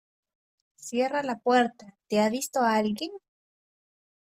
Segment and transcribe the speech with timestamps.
[0.77, 3.11] cierra la puerta.¿ te ha visto alguien?